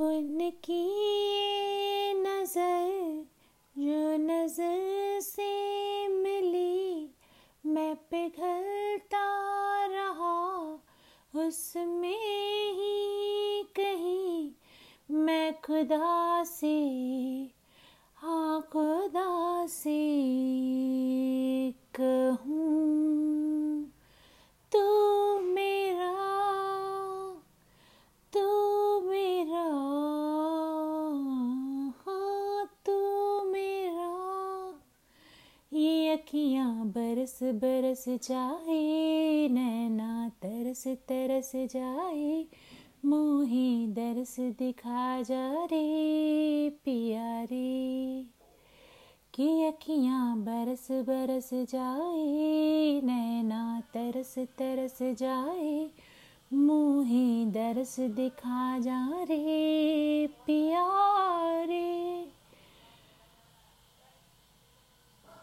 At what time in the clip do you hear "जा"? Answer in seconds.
45.22-45.64, 58.78-59.00